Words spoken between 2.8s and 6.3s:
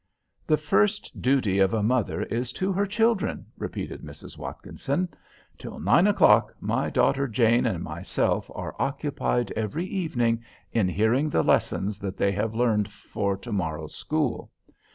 children," repeated Mrs. Watkinson. "Till nine